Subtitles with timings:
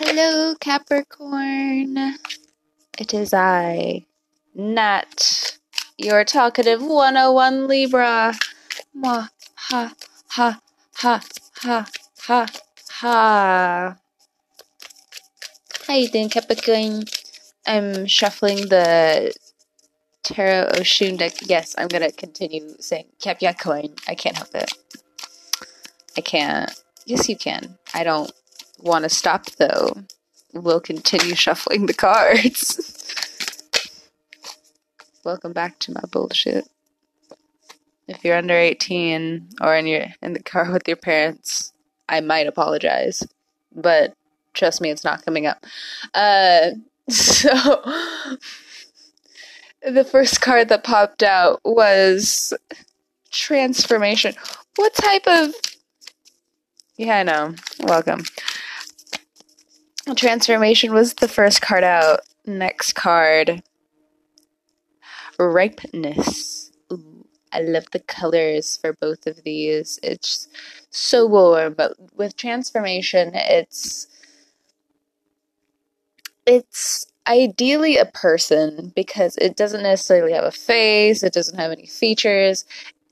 [0.00, 2.14] Hello, Capricorn.
[3.00, 4.06] It is I,
[4.54, 5.58] Nat,
[5.96, 8.32] your talkative 101 Libra.
[8.96, 9.92] Mwah, ha,
[10.28, 10.60] ha,
[10.94, 11.20] ha,
[11.62, 11.88] ha,
[12.20, 12.46] ha,
[12.90, 13.96] ha.
[15.88, 17.02] How you doing, Capricorn?
[17.66, 19.34] I'm shuffling the
[20.22, 21.32] Tarot Oshun deck.
[21.42, 23.96] Yes, I'm gonna continue saying Capricorn.
[24.06, 24.72] I can't help it.
[26.16, 26.72] I can't.
[27.04, 27.76] Yes, you can.
[27.92, 28.30] I don't
[28.78, 30.04] want to stop though.
[30.52, 32.94] We'll continue shuffling the cards.
[35.24, 36.68] Welcome back to my bullshit.
[38.06, 41.72] If you're under 18 or in your in the car with your parents,
[42.08, 43.22] I might apologize,
[43.74, 44.14] but
[44.54, 45.64] trust me, it's not coming up.
[46.14, 46.70] Uh,
[47.10, 47.82] so
[49.82, 52.54] the first card that popped out was
[53.30, 54.34] transformation.
[54.76, 55.52] What type of
[56.98, 57.54] yeah, I know.
[57.78, 58.24] Welcome.
[60.16, 62.20] Transformation was the first card out.
[62.46, 63.62] Next card.
[65.38, 66.72] Ripeness.
[66.92, 69.98] Ooh, I love the colors for both of these.
[70.02, 70.48] It's
[70.90, 74.06] so warm, but with transformation, it's
[76.46, 81.86] it's ideally a person because it doesn't necessarily have a face, it doesn't have any
[81.86, 82.64] features.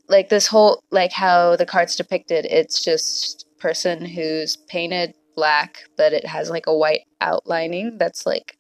[0.08, 6.12] Like this whole like how the card's depicted, it's just person who's painted black, but
[6.12, 8.58] it has like a white outlining that's like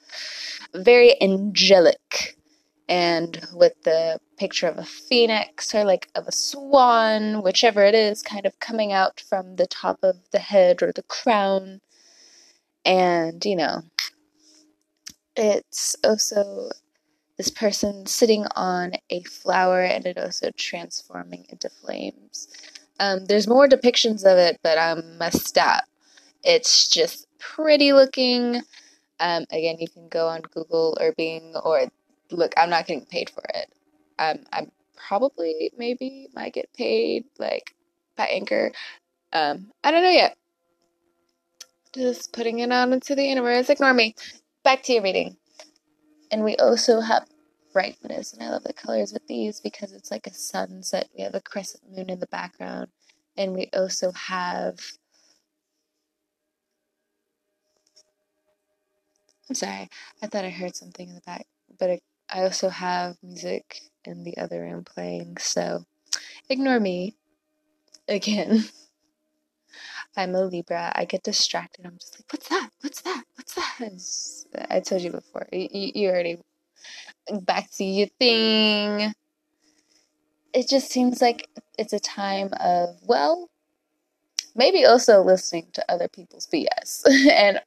[0.74, 2.36] very angelic.
[2.88, 8.22] And with the picture of a phoenix or like of a swan, whichever it is,
[8.22, 11.80] kind of coming out from the top of the head or the crown.
[12.84, 13.82] And, you know,
[15.34, 16.70] it's also
[17.36, 22.48] this person sitting on a flower and it also transforming into flames.
[22.98, 25.84] Um, there's more depictions of it, but I'm messed up.
[26.46, 28.62] It's just pretty looking.
[29.18, 31.88] Um, again, you can go on Google or Bing or
[32.30, 32.54] look.
[32.56, 33.68] I'm not getting paid for it.
[34.18, 37.74] Um, I'm probably maybe might get paid like
[38.16, 38.70] by Anchor.
[39.32, 40.36] Um, I don't know yet.
[41.92, 43.68] Just putting it out into the universe.
[43.68, 44.14] Ignore me.
[44.62, 45.36] Back to your reading.
[46.30, 47.26] And we also have
[47.72, 51.08] brightness, and I love the colors with these because it's like a sunset.
[51.16, 52.88] We have a crescent moon in the background,
[53.36, 54.78] and we also have
[59.48, 59.88] I'm sorry.
[60.22, 61.46] I thought I heard something in the back,
[61.78, 61.90] but
[62.30, 65.84] I also have music in the other room playing, so
[66.48, 67.14] ignore me.
[68.08, 68.64] Again,
[70.16, 70.92] I'm a Libra.
[70.94, 71.86] I get distracted.
[71.86, 72.70] I'm just like, what's that?
[72.80, 73.24] What's that?
[73.36, 73.54] What's
[74.52, 74.66] that?
[74.70, 75.46] I told you before.
[75.52, 76.38] You, you already
[77.42, 79.12] back to your thing.
[80.52, 83.50] It just seems like it's a time of, well,
[84.54, 87.60] maybe also listening to other people's BS and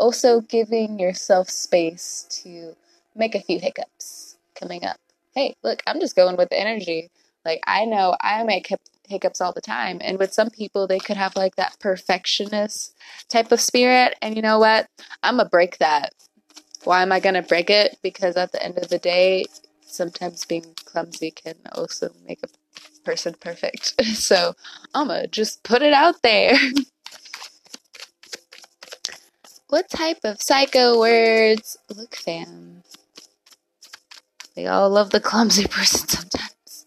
[0.00, 2.74] also giving yourself space to
[3.14, 4.98] make a few hiccups coming up.
[5.34, 7.10] Hey, look, I'm just going with the energy.
[7.44, 8.72] Like, I know I make
[9.08, 10.00] hiccups all the time.
[10.02, 12.94] And with some people, they could have like that perfectionist
[13.28, 14.16] type of spirit.
[14.22, 14.86] And you know what?
[15.22, 16.14] I'm going to break that.
[16.84, 17.98] Why am I going to break it?
[18.02, 19.44] Because at the end of the day,
[19.82, 22.48] sometimes being clumsy can also make a
[23.04, 23.94] person perfect.
[24.14, 24.54] So
[24.94, 26.54] I'm going to just put it out there.
[29.70, 31.76] What type of psycho words?
[31.94, 32.82] Look, fam.
[34.56, 36.86] They all love the clumsy person sometimes.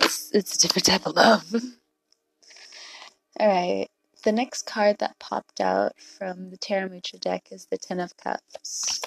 [0.00, 1.54] It's, it's a different type of love.
[3.40, 3.90] Alright,
[4.24, 8.16] the next card that popped out from the Tarot Mucha deck is the Ten of
[8.16, 9.02] Cups.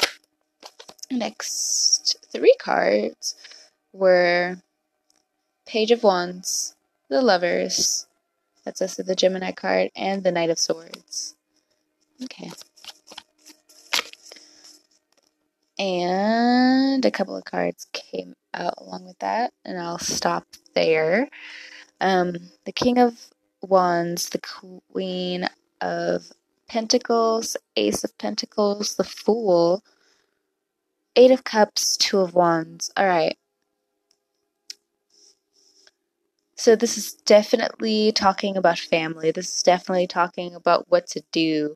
[1.10, 3.34] Next three cards
[3.92, 4.58] were
[5.66, 6.76] Page of Wands,
[7.10, 8.06] the Lovers,
[8.64, 11.36] that's also the Gemini card, and the Knight of Swords.
[12.24, 12.52] Okay.
[15.78, 21.30] And a couple of cards came out along with that, and I'll stop there.
[22.00, 23.28] Um, the King of
[23.62, 25.48] Wands, the Queen
[25.82, 26.32] of
[26.68, 29.84] Pentacles, Ace of Pentacles, the Fool,
[31.18, 32.90] Eight of Cups, Two of Wands.
[32.96, 33.38] All right.
[36.58, 39.32] So, this is definitely talking about family.
[39.32, 41.76] This is definitely talking about what to do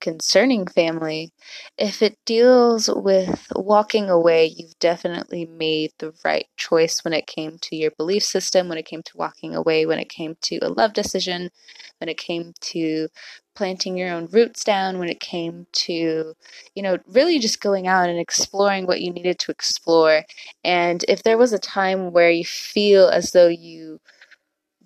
[0.00, 1.32] concerning family.
[1.78, 7.58] If it deals with walking away, you've definitely made the right choice when it came
[7.62, 10.68] to your belief system, when it came to walking away, when it came to a
[10.68, 11.50] love decision,
[11.98, 13.08] when it came to
[13.54, 16.34] planting your own roots down, when it came to,
[16.74, 20.22] you know, really just going out and exploring what you needed to explore.
[20.62, 24.00] And if there was a time where you feel as though you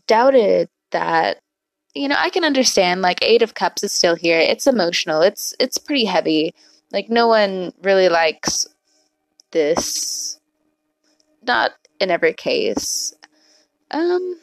[0.07, 1.39] doubted that
[1.95, 4.39] you know, I can understand like 8 of cups is still here.
[4.39, 5.23] It's emotional.
[5.23, 6.55] It's it's pretty heavy.
[6.93, 8.67] Like no one really likes
[9.51, 10.39] this
[11.43, 13.15] not in every case.
[13.91, 14.37] Um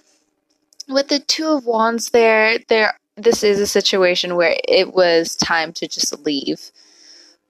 [0.90, 5.74] with the 2 of wands there, there this is a situation where it was time
[5.74, 6.72] to just leave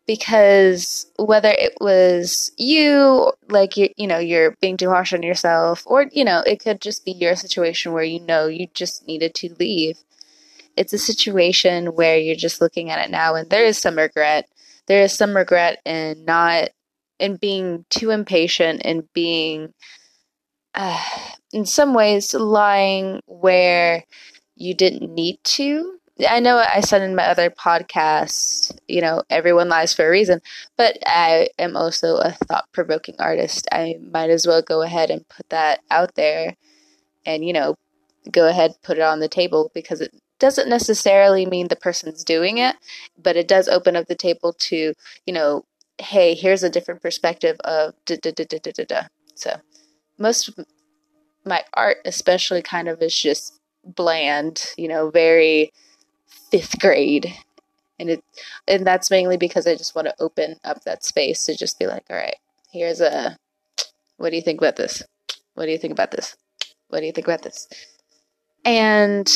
[0.07, 5.83] because whether it was you like you you know you're being too harsh on yourself
[5.85, 9.35] or you know it could just be your situation where you know you just needed
[9.35, 9.97] to leave.
[10.77, 14.47] It's a situation where you're just looking at it now and there is some regret.
[14.87, 16.69] There is some regret in not
[17.19, 19.73] in being too impatient and being
[20.73, 21.03] uh,
[21.51, 24.03] in some ways lying where
[24.55, 25.97] you didn't need to
[26.27, 30.41] I know I said in my other podcast, you know, everyone lies for a reason,
[30.75, 33.67] but I am also a thought provoking artist.
[33.71, 36.55] I might as well go ahead and put that out there
[37.25, 37.75] and, you know,
[38.31, 42.57] go ahead, put it on the table because it doesn't necessarily mean the person's doing
[42.57, 42.75] it,
[43.21, 44.93] but it does open up the table to,
[45.25, 45.65] you know,
[45.99, 49.01] hey, here's a different perspective of da da da da da da da.
[49.35, 49.55] So
[50.17, 50.65] most of
[51.45, 55.71] my art, especially, kind of is just bland, you know, very
[56.51, 57.33] fifth grade.
[57.99, 58.23] And it
[58.67, 61.87] and that's mainly because i just want to open up that space to just be
[61.87, 62.35] like all right
[62.71, 63.35] here's a
[64.17, 65.03] what do you think about this?
[65.53, 66.35] What do you think about this?
[66.89, 67.67] What do you think about this?
[68.65, 69.31] And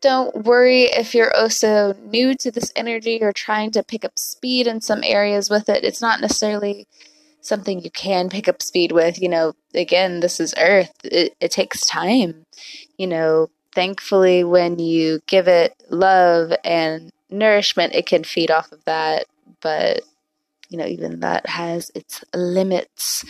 [0.00, 4.66] don't worry if you're also new to this energy or trying to pick up speed
[4.66, 5.84] in some areas with it.
[5.84, 6.86] It's not necessarily
[7.48, 9.20] something you can pick up speed with.
[9.20, 10.92] You know, again, this is Earth.
[11.04, 12.46] It, it takes time.
[12.96, 18.84] You know, thankfully, when you give it love and nourishment, it can feed off of
[18.84, 19.24] that.
[19.60, 20.02] But,
[20.68, 23.24] you know, even that has its limits.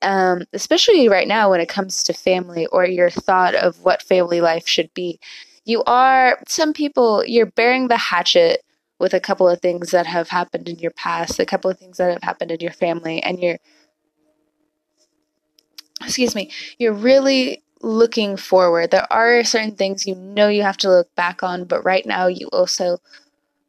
[0.00, 4.40] Um, especially right now when it comes to family or your thought of what family
[4.40, 5.20] life should be.
[5.64, 8.64] You are, some people, you're bearing the hatchet
[9.02, 11.96] with a couple of things that have happened in your past, a couple of things
[11.98, 13.58] that have happened in your family, and you're,
[16.00, 18.92] excuse me, you're really looking forward.
[18.92, 22.28] There are certain things you know you have to look back on, but right now
[22.28, 22.98] you also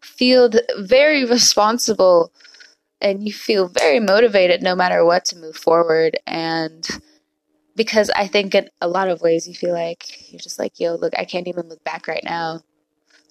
[0.01, 2.31] feel very responsible
[3.01, 6.19] and you feel very motivated no matter what to move forward.
[6.27, 6.87] And
[7.75, 10.93] because I think in a lot of ways you feel like you're just like, yo,
[10.93, 12.61] look, I can't even look back right now.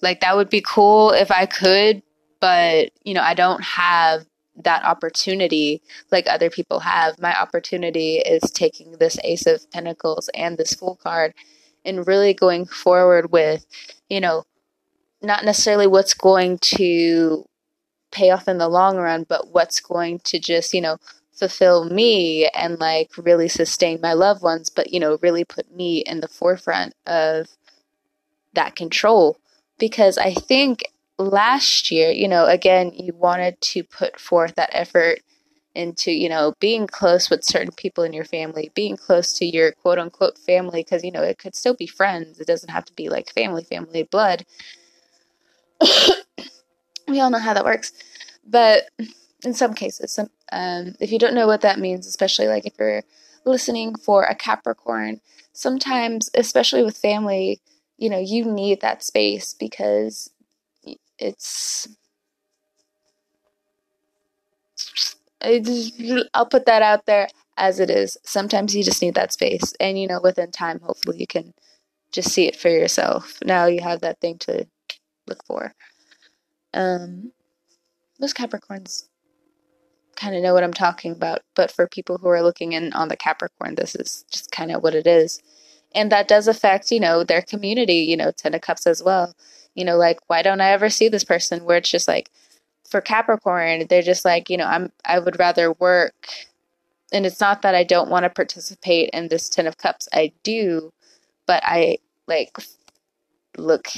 [0.03, 2.03] Like that would be cool if I could,
[2.41, 4.27] but you know, I don't have
[4.57, 7.19] that opportunity like other people have.
[7.21, 11.35] My opportunity is taking this Ace of Pentacles and this Fool card
[11.85, 13.65] and really going forward with,
[14.09, 14.45] you know,
[15.23, 17.47] not necessarily what's going to
[18.11, 20.99] pay off in the long run, but what's going to just, you know,
[21.33, 25.99] fulfill me and like really sustain my loved ones, but, you know, really put me
[26.01, 27.47] in the forefront of
[28.53, 29.39] that control
[29.83, 30.85] because I think
[31.19, 35.23] last year, you know, again, you wanted to put forth that effort
[35.75, 39.73] into, you know, being close with certain people in your family, being close to your
[39.73, 42.39] quote unquote family, because, you know, it could still be friends.
[42.39, 44.47] It doesn't have to be like family, family, blood.
[47.09, 47.91] we all know how that works.
[48.47, 48.85] But
[49.45, 52.75] in some cases, some, um, if you don't know what that means, especially like if
[52.79, 53.03] you're
[53.45, 55.21] listening for a Capricorn,
[55.53, 57.61] sometimes, especially with family,
[57.99, 60.31] you know, you need that space because
[61.19, 61.89] it's
[66.35, 68.17] I'll put that out there as it is.
[68.25, 71.55] Sometimes you just need that space, and you know, within time, hopefully, you can
[72.13, 73.39] just see it for yourself.
[73.45, 74.67] Now you have that thing to
[75.27, 75.75] look for.
[76.75, 77.33] Um,
[78.21, 79.09] most Capricorns
[80.17, 83.09] kind of know what I'm talking about, but for people who are looking in on
[83.09, 85.43] the Capricorn, this is just kind of what it is
[85.95, 89.35] and that does affect you know their community you know ten of cups as well.
[89.75, 92.31] You know like why don't i ever see this person where it's just like
[92.89, 96.29] for capricorn they're just like you know i'm i would rather work.
[97.13, 100.33] And it's not that i don't want to participate in this ten of cups i
[100.43, 100.93] do
[101.47, 102.57] but i like
[103.59, 103.89] look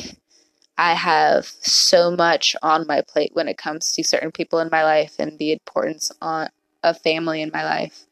[0.79, 4.83] i have so much on my plate when it comes to certain people in my
[4.85, 6.49] life and the importance on
[6.83, 8.05] of family in my life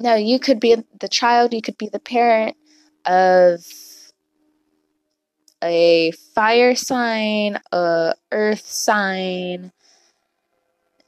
[0.00, 2.56] now, you could be the child, you could be the parent
[3.04, 3.64] of
[5.62, 9.72] a fire sign, a earth sign,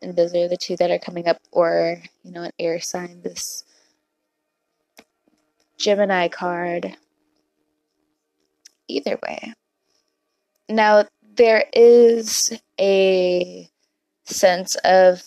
[0.03, 3.23] and those are the two that are coming up, or, you know, an air sign,
[3.23, 3.65] this
[5.79, 6.97] Gemini card.
[8.89, 9.55] Either way.
[10.69, 11.07] Now,
[11.37, 13.71] there is a
[14.25, 15.23] sense of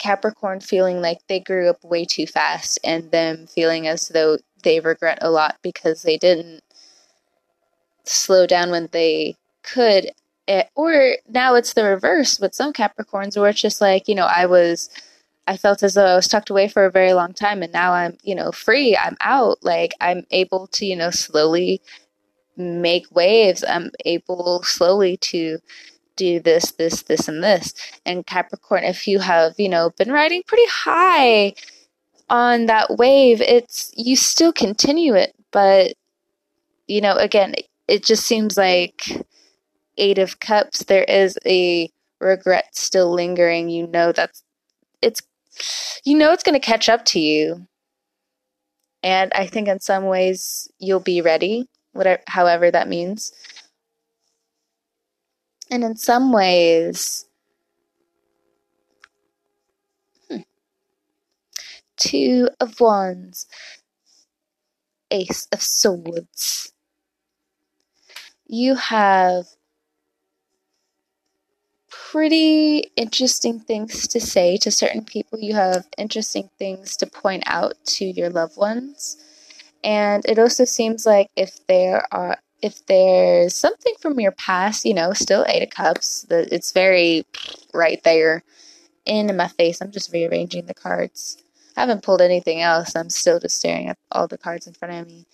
[0.00, 4.80] Capricorn feeling like they grew up way too fast and them feeling as though they
[4.80, 6.62] regret a lot because they didn't
[8.04, 10.10] slow down when they could.
[10.48, 14.26] Eh, or now it's the reverse with some Capricorns where it's just like, you know,
[14.26, 14.88] I was
[15.46, 17.92] I felt as though I was tucked away for a very long time and now
[17.92, 18.96] I'm, you know, free.
[18.96, 19.58] I'm out.
[19.62, 21.82] Like I'm able to, you know, slowly
[22.56, 23.64] make waves.
[23.68, 25.58] I'm able slowly to
[26.20, 27.72] do this, this, this, and this.
[28.04, 31.54] And Capricorn, if you have, you know, been riding pretty high
[32.28, 35.94] on that wave, it's you still continue it, but
[36.86, 37.54] you know, again,
[37.88, 39.24] it just seems like
[39.96, 43.68] Eight of Cups, there is a regret still lingering.
[43.68, 44.42] You know that's
[45.00, 45.22] it's
[46.04, 47.66] you know it's going to catch up to you.
[49.02, 53.32] And I think in some ways you'll be ready, whatever however that means.
[55.70, 57.26] And in some ways
[60.28, 60.40] hmm,
[61.96, 63.46] Two of Wands,
[65.10, 66.72] Ace of Swords.
[68.46, 69.46] You have
[71.90, 75.38] pretty interesting things to say to certain people.
[75.38, 79.16] You have interesting things to point out to your loved ones.
[79.84, 84.94] And it also seems like if there are if there's something from your past, you
[84.94, 87.24] know, still eight of cups, that it's very
[87.72, 88.42] right there
[89.06, 89.80] in my face.
[89.80, 91.42] I'm just rearranging the cards.
[91.76, 92.94] I haven't pulled anything else.
[92.94, 95.26] I'm still just staring at all the cards in front of me.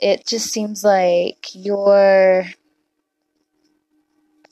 [0.00, 2.44] It just seems like you're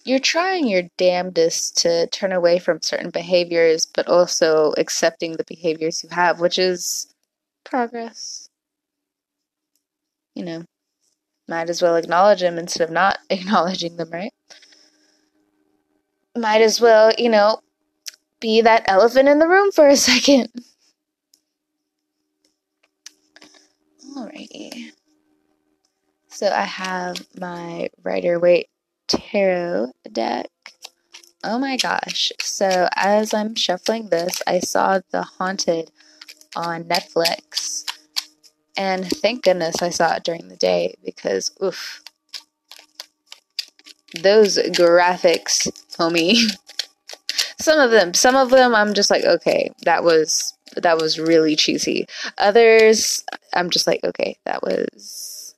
[0.04, 6.02] you're trying your damnedest to turn away from certain behaviors, but also accepting the behaviors
[6.02, 7.12] you have, which is
[7.64, 8.48] progress.
[10.34, 10.64] You know,
[11.52, 14.32] might as well acknowledge them instead of not acknowledging them, right?
[16.34, 17.60] Might as well, you know,
[18.40, 20.48] be that elephant in the room for a second.
[24.16, 24.92] Alrighty.
[26.28, 28.70] So I have my Rider Waite
[29.06, 30.48] tarot deck.
[31.44, 32.32] Oh my gosh.
[32.40, 35.90] So as I'm shuffling this, I saw The Haunted
[36.56, 37.84] on Netflix.
[38.76, 42.02] And thank goodness I saw it during the day because oof.
[44.20, 46.36] Those graphics, homie.
[47.58, 51.56] some of them, some of them I'm just like, okay, that was that was really
[51.56, 52.06] cheesy.
[52.38, 53.24] Others
[53.54, 55.54] I'm just like, okay, that was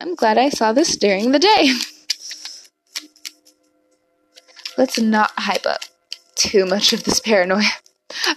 [0.00, 1.72] I'm glad I saw this during the day.
[4.76, 5.80] let's not hype up
[6.34, 7.70] too much of this paranoia.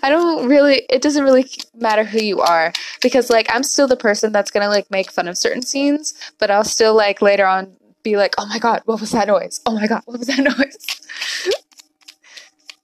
[0.01, 3.97] I don't really, it doesn't really matter who you are because, like, I'm still the
[3.97, 7.75] person that's gonna, like, make fun of certain scenes, but I'll still, like, later on
[8.03, 9.61] be like, oh my god, what was that noise?
[9.65, 10.87] Oh my god, what was that noise?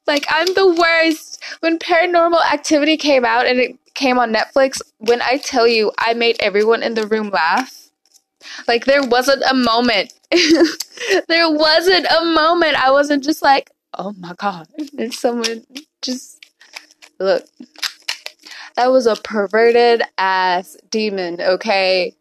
[0.07, 1.41] like, I'm the worst.
[1.61, 6.13] When paranormal activity came out and it came on Netflix, when I tell you I
[6.13, 7.89] made everyone in the room laugh,
[8.67, 10.13] like, there wasn't a moment
[11.27, 14.67] there wasn't a moment I wasn't just like, oh my god.
[14.97, 15.65] And someone
[16.01, 16.42] just
[17.19, 17.45] look.
[18.75, 22.15] That was a perverted ass demon, okay?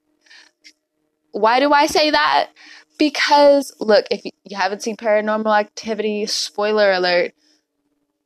[1.32, 2.50] Why do I say that?
[2.98, 7.32] Because look, if you haven't seen paranormal activity, spoiler alert,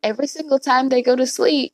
[0.02, 1.72] every single time they go to sleep,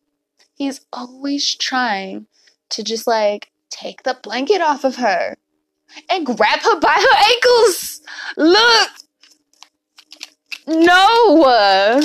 [0.54, 2.26] he's always trying
[2.70, 5.37] to just like take the blanket off of her
[6.11, 8.00] and grab her by her ankles.
[8.37, 8.90] Look.
[10.66, 12.02] No.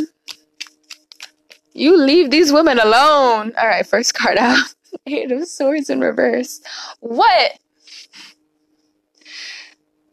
[1.77, 3.53] You leave these women alone.
[3.55, 4.73] All right, first card out.
[5.05, 6.59] Eight of Swords in reverse.
[7.01, 7.59] What?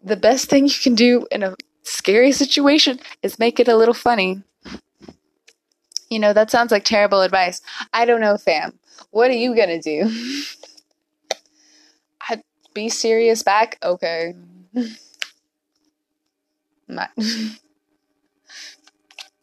[0.02, 3.94] The best thing you can do in a scary situation is make it a little
[3.94, 4.42] funny.
[6.10, 7.62] You know, that sounds like terrible advice.
[7.94, 8.78] I don't know, fam.
[9.10, 10.10] What are you gonna do?
[12.28, 12.42] I
[12.74, 13.78] be serious back?
[13.82, 14.34] Okay.
[16.88, 17.08] My-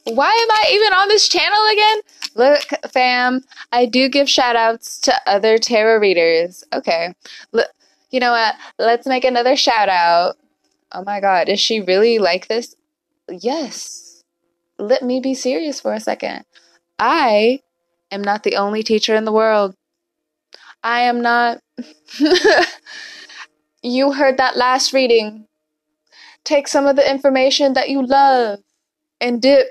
[0.05, 2.01] Why am I even on this channel again?
[2.35, 6.63] Look, fam, I do give shout outs to other tarot readers.
[6.73, 7.13] Okay.
[7.51, 7.67] Look,
[8.09, 8.55] you know what?
[8.79, 10.37] Let's make another shout out.
[10.91, 12.75] Oh my god, is she really like this?
[13.29, 14.23] Yes.
[14.77, 16.43] Let me be serious for a second.
[16.97, 17.61] I
[18.11, 19.75] am not the only teacher in the world.
[20.83, 21.59] I am not.
[23.83, 25.47] You heard that last reading.
[26.43, 28.59] Take some of the information that you love
[29.21, 29.67] and dip.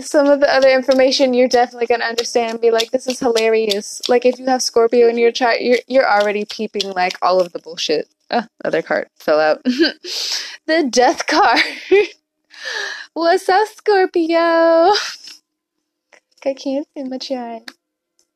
[0.00, 4.00] some of the other information you're definitely gonna understand be like this is hilarious.
[4.08, 7.52] Like if you have scorpio in your chart you're, you're already peeping like all of
[7.52, 8.08] the bullshit.
[8.30, 9.60] Ah, other card fell out.
[10.66, 11.60] The death card.
[13.14, 14.38] What's up scorpio?
[14.38, 14.94] I
[16.54, 17.70] can't see my chart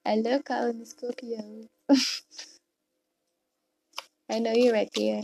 [0.04, 1.68] i love calling the scorpios
[4.30, 5.20] I know you're right, there.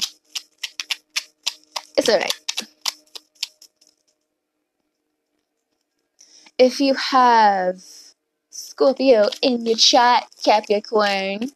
[1.97, 2.40] It's alright.
[6.61, 7.83] If you have
[8.51, 11.53] Scorpio in your chart, Capricorn,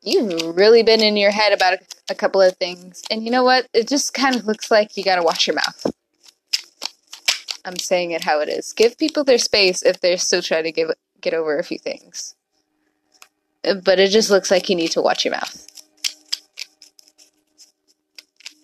[0.00, 1.78] you've really been in your head about a,
[2.08, 3.02] a couple of things.
[3.10, 3.68] And you know what?
[3.74, 5.92] It just kind of looks like you gotta watch your mouth.
[7.66, 8.72] I'm saying it how it is.
[8.72, 10.88] Give people their space if they're still trying to give,
[11.20, 12.34] get over a few things.
[13.62, 15.66] Uh, but it just looks like you need to watch your mouth.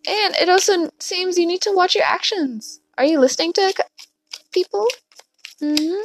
[0.08, 2.80] And it also seems you need to watch your actions.
[2.96, 3.74] Are you listening to
[4.52, 4.86] people?
[5.60, 6.02] Mm-hmm.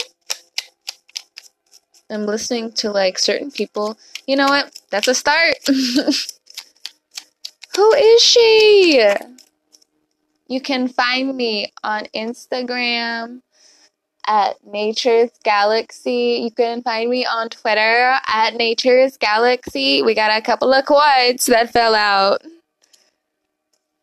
[2.10, 3.98] I'm listening to like certain people.
[4.26, 4.80] You know what?
[4.90, 5.56] That's a start.
[7.76, 9.04] Who is she?
[10.48, 13.42] You can find me on Instagram
[14.26, 16.40] at Nature's Galaxy.
[16.44, 20.02] You can find me on Twitter at Nature's Galaxy.
[20.02, 22.42] We got a couple of quads that fell out.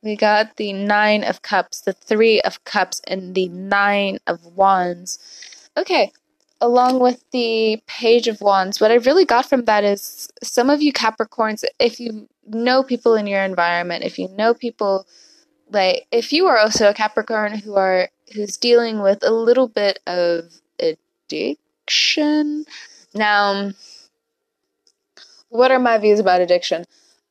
[0.04, 5.18] We got the Nine of Cups, the Three of Cups, and the Nine of Wands.
[5.78, 6.12] Okay,
[6.60, 10.82] along with the Page of Wands, what I really got from that is some of
[10.82, 15.06] you Capricorns, if you know people in your environment, if you know people
[15.70, 20.00] like if you are also a Capricorn who are who's dealing with a little bit
[20.06, 22.66] of addiction.
[23.14, 23.70] Now,
[25.48, 26.84] what are my views about addiction?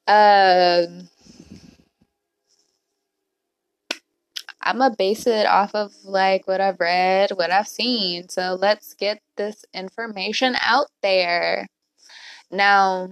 [0.08, 1.10] Um
[4.64, 8.30] I'm gonna base it off of like what I've read, what I've seen.
[8.30, 11.68] So let's get this information out there.
[12.52, 13.10] Now,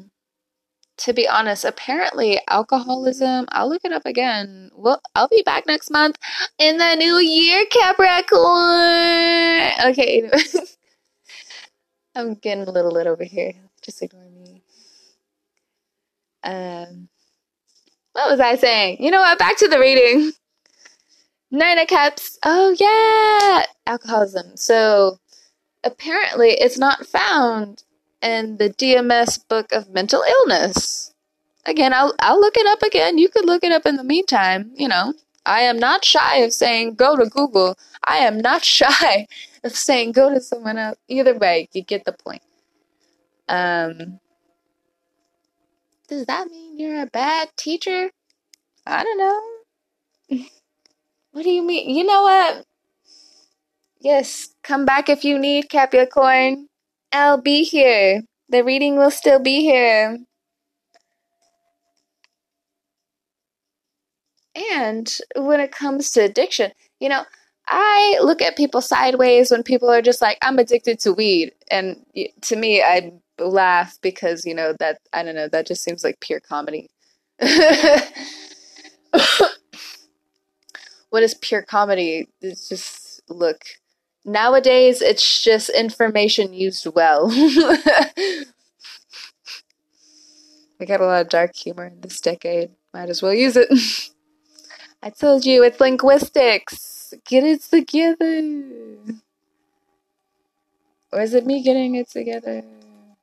[0.97, 4.69] to be honest, apparently alcoholism, I'll look it up again.
[4.75, 6.17] Well, I'll be back next month
[6.59, 8.41] in the new year, Capricorn.
[9.91, 10.29] Okay,
[12.15, 13.53] I'm getting a little lit over here.
[13.81, 14.63] Just ignore me.
[16.43, 17.09] Um,
[18.13, 18.97] what was I saying?
[19.03, 19.39] You know what?
[19.39, 20.31] Back to the reading.
[21.51, 22.39] Nine of Cups.
[22.45, 23.65] Oh, yeah.
[23.85, 24.55] Alcoholism.
[24.55, 25.19] So
[25.83, 27.83] apparently it's not found
[28.21, 31.13] in the DMS book of mental illness.
[31.65, 33.17] Again, I'll, I'll look it up again.
[33.17, 34.71] You could look it up in the meantime.
[34.75, 35.13] You know,
[35.45, 37.77] I am not shy of saying go to Google.
[38.03, 39.27] I am not shy
[39.63, 40.97] of saying go to someone else.
[41.09, 42.41] Either way, you get the point.
[43.49, 44.21] Um,
[46.07, 48.11] does that mean you're a bad teacher?
[48.87, 50.39] I don't know.
[51.31, 51.89] What do you mean?
[51.95, 52.65] You know what?
[53.99, 56.67] Yes, come back if you need Capricorn.
[57.11, 58.23] I'll be here.
[58.49, 60.17] The reading will still be here.
[64.73, 67.23] And when it comes to addiction, you know,
[67.67, 71.53] I look at people sideways when people are just like, I'm addicted to weed.
[71.69, 72.05] And
[72.41, 76.19] to me, I laugh because, you know, that, I don't know, that just seems like
[76.19, 76.89] pure comedy.
[81.11, 82.27] what is pure comedy?
[82.41, 83.63] It's just look.
[84.23, 87.27] Nowadays, it's just information used well.
[90.79, 92.71] we got a lot of dark humor in this decade.
[92.93, 93.67] Might as well use it.
[95.03, 97.13] I told you it's linguistics.
[97.25, 98.61] Get it together.
[101.11, 102.63] Or is it me getting it together?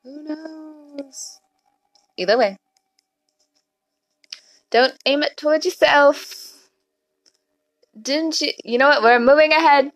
[0.04, 1.40] Who knows?
[2.18, 2.58] Either way.
[4.70, 6.47] Don't aim it towards yourself
[8.02, 8.52] didn't you?
[8.64, 9.02] You know what?
[9.02, 9.92] We're moving ahead.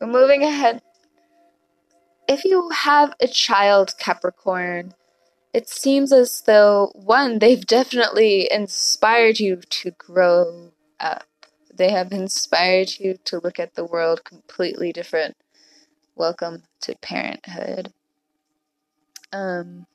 [0.00, 0.82] We're moving ahead.
[2.28, 4.94] If you have a child, Capricorn,
[5.52, 11.26] it seems as though, one, they've definitely inspired you to grow up.
[11.72, 15.36] They have inspired you to look at the world completely different.
[16.16, 17.92] Welcome to parenthood.
[19.32, 19.86] Um,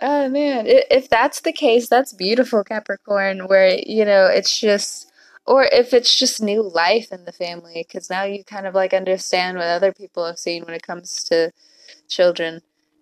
[0.00, 3.48] Oh man, if that's the case, that's beautiful, Capricorn.
[3.48, 5.10] Where you know it's just,
[5.46, 8.94] or if it's just new life in the family, because now you kind of like
[8.94, 11.50] understand what other people have seen when it comes to
[12.08, 12.60] children.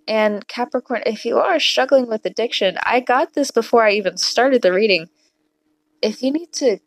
[0.09, 4.63] And Capricorn, if you are struggling with addiction, I got this before I even started
[4.63, 5.09] the reading.
[6.01, 6.79] If you need to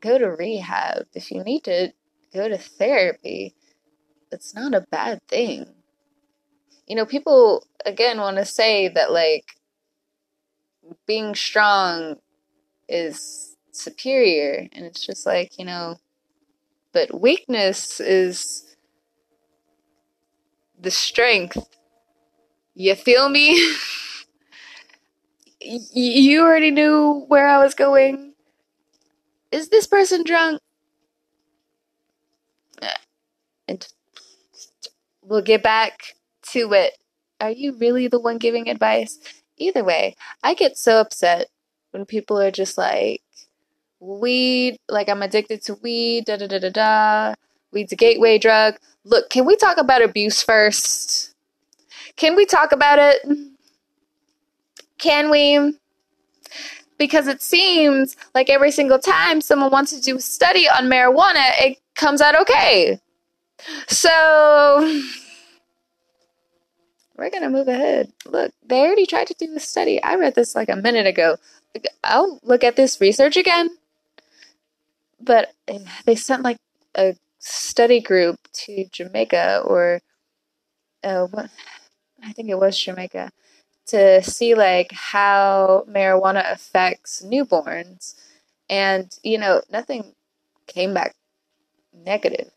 [0.00, 1.92] go to rehab, if you need to
[2.34, 3.54] go to therapy,
[4.32, 5.75] it's not a bad thing
[6.86, 9.44] you know, people again want to say that like
[11.06, 12.16] being strong
[12.88, 15.96] is superior, and it's just like, you know,
[16.92, 18.76] but weakness is
[20.80, 21.58] the strength.
[22.74, 23.60] You feel me?
[25.60, 28.34] you already knew where I was going.
[29.50, 30.60] Is this person drunk?
[32.80, 32.88] Uh,
[33.66, 33.86] and
[35.22, 36.16] we'll get back
[36.52, 36.94] to it.
[37.40, 39.18] Are you really the one giving advice?
[39.58, 41.48] Either way, I get so upset
[41.90, 43.22] when people are just like,
[44.00, 47.34] weed, like I'm addicted to weed, da da da da da.
[47.72, 48.76] Weed's a gateway drug.
[49.04, 51.34] Look, can we talk about abuse first?
[52.16, 53.20] Can we talk about it?
[54.98, 55.74] Can we?
[56.98, 61.50] Because it seems like every single time someone wants to do a study on marijuana,
[61.60, 62.98] it comes out okay.
[63.88, 65.02] So
[67.16, 68.12] we're gonna move ahead.
[68.26, 70.02] Look, they already tried to do the study.
[70.02, 71.36] I read this like a minute ago.
[72.04, 73.70] I'll look at this research again.
[75.20, 75.52] But
[76.04, 76.58] they sent like
[76.94, 80.00] a study group to Jamaica or
[81.02, 81.50] uh, what
[82.22, 83.30] I think it was Jamaica
[83.86, 88.14] to see like how marijuana affects newborns
[88.68, 90.12] and you know nothing
[90.66, 91.14] came back
[92.04, 92.50] negative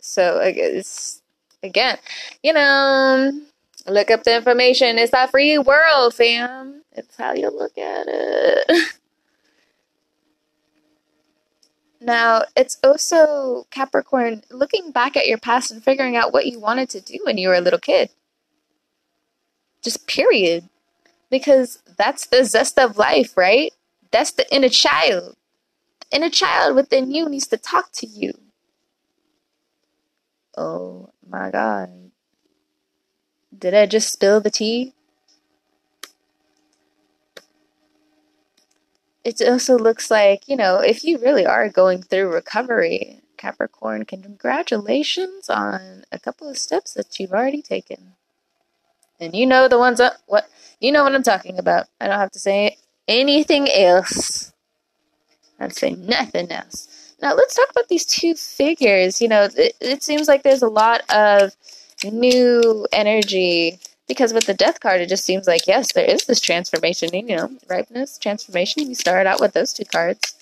[0.00, 1.22] so it's
[1.62, 1.98] again
[2.42, 3.32] you know
[3.86, 8.88] look up the information it's a free world fam it's how you look at it
[12.00, 16.88] Now, it's also Capricorn looking back at your past and figuring out what you wanted
[16.90, 18.10] to do when you were a little kid.
[19.82, 20.68] Just period.
[21.30, 23.72] Because that's the zest of life, right?
[24.12, 25.36] That's the inner child.
[26.10, 28.32] The inner child within you needs to talk to you.
[30.56, 32.10] Oh my god.
[33.56, 34.94] Did I just spill the tea?
[39.28, 45.50] it also looks like, you know, if you really are going through recovery, Capricorn, congratulations
[45.50, 48.14] on a couple of steps that you've already taken.
[49.20, 50.48] And you know the ones up what
[50.80, 51.88] you know what I'm talking about.
[52.00, 54.52] I don't have to say anything else.
[55.60, 56.97] I'd say nothing else.
[57.20, 59.20] Now let's talk about these two figures.
[59.20, 61.52] You know, it, it seems like there's a lot of
[62.04, 66.40] new energy because with the death card, it just seems like, yes, there is this
[66.40, 68.88] transformation, you know, ripeness, transformation.
[68.88, 70.34] You start out with those two cards.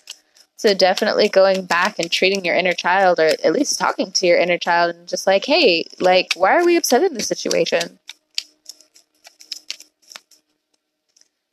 [0.59, 4.39] So definitely going back and treating your inner child, or at least talking to your
[4.39, 7.99] inner child, and just like, hey, like, why are we upset in this situation?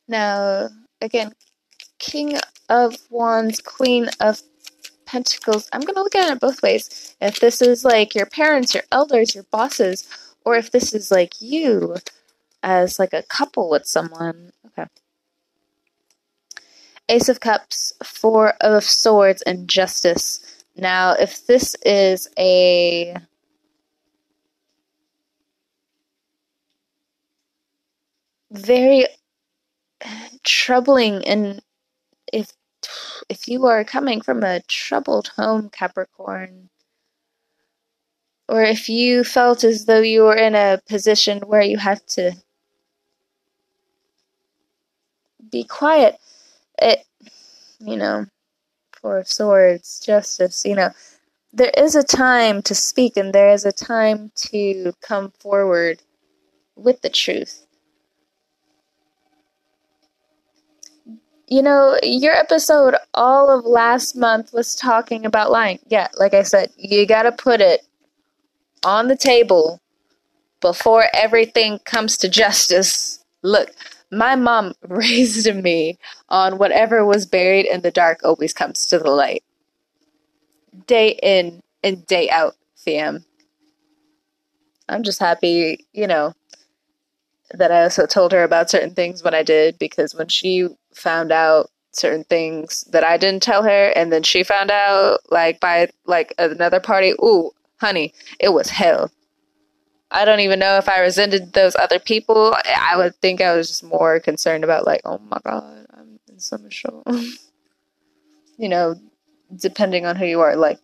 [0.08, 0.68] Now,
[1.02, 1.32] again,
[1.98, 4.42] King of Wands, Queen of
[5.14, 5.68] Pentacles.
[5.72, 7.14] I'm going to look at it both ways.
[7.20, 10.08] If this is like your parents, your elders, your bosses,
[10.44, 11.98] or if this is like you
[12.64, 14.50] as like a couple with someone.
[14.66, 14.88] Okay.
[17.08, 20.64] Ace of Cups, Four of Swords, and Justice.
[20.74, 23.14] Now, if this is a
[28.50, 29.06] very
[30.42, 31.62] troubling and
[32.32, 32.50] if
[33.28, 36.70] if you are coming from a troubled home capricorn
[38.48, 42.32] or if you felt as though you were in a position where you have to
[45.50, 46.18] be quiet,
[46.78, 47.06] it,
[47.78, 48.26] you know,
[49.00, 50.90] Four of Swords, Justice, you know,
[51.52, 56.02] there is a time to speak and there is a time to come forward
[56.76, 57.63] with the truth.
[61.54, 65.78] You know, your episode all of last month was talking about lying.
[65.86, 67.86] Yeah, like I said, you gotta put it
[68.84, 69.80] on the table
[70.60, 73.24] before everything comes to justice.
[73.42, 73.70] Look,
[74.10, 75.96] my mom raised me
[76.28, 79.44] on whatever was buried in the dark always comes to the light.
[80.88, 83.24] Day in and day out, fam.
[84.88, 86.34] I'm just happy, you know,
[87.52, 91.32] that I also told her about certain things when I did because when she found
[91.32, 95.88] out certain things that I didn't tell her and then she found out like by
[96.06, 99.10] like another party, ooh, honey, it was hell.
[100.10, 102.54] I don't even know if I resented those other people.
[102.64, 106.38] I would think I was just more concerned about like, oh my god, I'm in
[106.38, 107.02] so much trouble.
[108.56, 108.94] you know,
[109.56, 110.78] depending on who you are, like,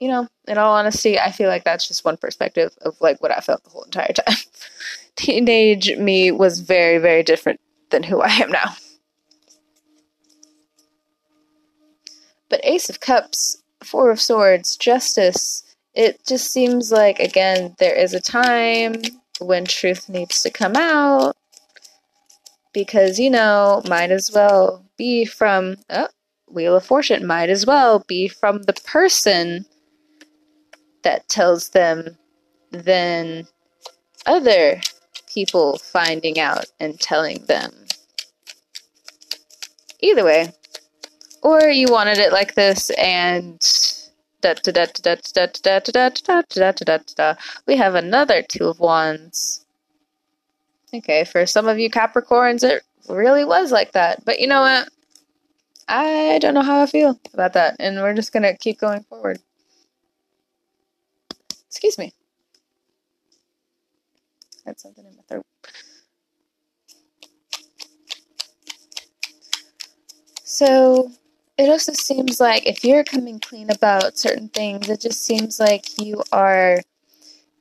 [0.00, 3.36] you know, in all honesty, I feel like that's just one perspective of like what
[3.36, 4.36] I felt the whole entire time.
[5.16, 8.74] Teenage me was very, very different than who I am now.
[12.48, 15.62] But Ace of Cups, Four of Swords, Justice,
[15.94, 18.94] it just seems like again there is a time
[19.40, 21.34] when truth needs to come out
[22.72, 26.08] because you know might as well be from oh,
[26.48, 29.64] wheel of fortune might as well be from the person
[31.02, 32.16] that tells them
[32.70, 33.46] than
[34.26, 34.80] other
[35.32, 37.72] people finding out and telling them.
[40.00, 40.52] Either way
[41.46, 43.62] or you wanted it like this and
[47.66, 49.64] We have another Two of Wands.
[50.92, 54.24] Okay, for some of you Capricorns, it really was like that.
[54.24, 54.88] But you know what?
[55.86, 59.38] I don't know how I feel about that, and we're just gonna keep going forward.
[61.68, 62.12] Excuse me.
[64.66, 65.46] I had something in my throat.
[70.42, 71.12] So
[71.58, 75.98] it also seems like if you're coming clean about certain things, it just seems like
[75.98, 76.80] you are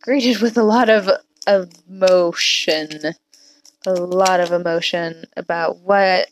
[0.01, 1.09] greeted with a lot of
[1.47, 2.89] emotion.
[3.87, 6.29] A lot of emotion about what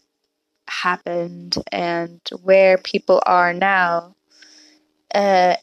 [0.68, 4.16] happened and where people are now.
[5.14, 5.56] Uh,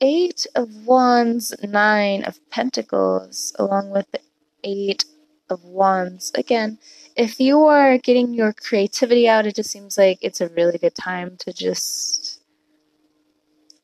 [0.00, 4.20] eight of Wands, Nine of Pentacles, along with the
[4.64, 5.04] Eight
[5.48, 6.32] of Wands.
[6.34, 6.78] Again,
[7.20, 10.94] if you are getting your creativity out, it just seems like it's a really good
[10.94, 12.40] time to just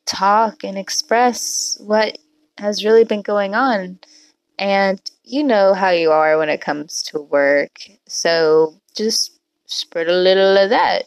[0.06, 2.16] talk and express what
[2.56, 3.98] has really been going on.
[4.58, 7.78] And you know how you are when it comes to work.
[8.06, 11.04] So just spread a little of that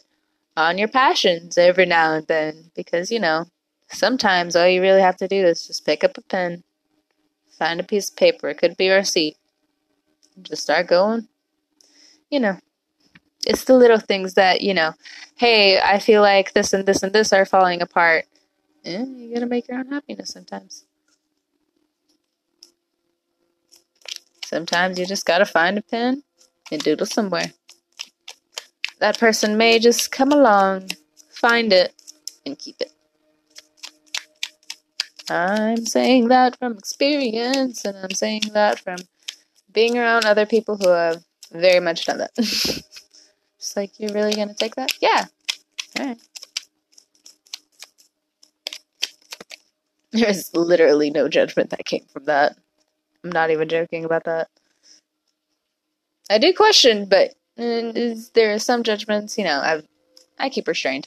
[0.56, 3.46] on your passions every now and then because, you know,
[3.88, 6.62] sometimes all you really have to do is just pick up a pen,
[7.58, 9.36] find a piece of paper, it could be a receipt,
[10.44, 11.26] just start going.
[12.30, 12.58] You know,
[13.46, 14.92] it's the little things that, you know,
[15.36, 18.26] hey, I feel like this and this and this are falling apart.
[18.84, 20.84] Eh, you gotta make your own happiness sometimes.
[24.44, 26.22] Sometimes you just gotta find a pen
[26.70, 27.52] and doodle somewhere.
[29.00, 30.90] That person may just come along,
[31.30, 31.94] find it,
[32.44, 32.92] and keep it.
[35.30, 38.96] I'm saying that from experience, and I'm saying that from
[39.72, 42.34] being around other people who have very much done that.
[42.36, 44.92] Just like, you're really gonna take that?
[45.00, 45.26] Yeah.
[45.98, 46.18] Alright.
[50.12, 52.56] There's literally no judgment that came from that.
[53.22, 54.48] I'm not even joking about that.
[56.30, 59.86] I do question, but mm, is, there are some judgments, you know, I've
[60.38, 61.06] I keep restrained.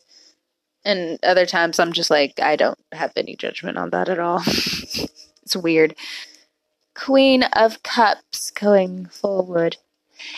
[0.86, 4.42] And other times I'm just like, I don't have any judgment on that at all.
[4.48, 5.96] it's weird.
[6.94, 9.78] Queen of Cups going forward.